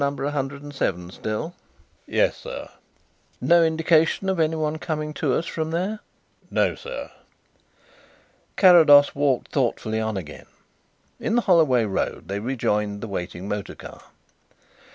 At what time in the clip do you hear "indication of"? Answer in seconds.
3.63-4.39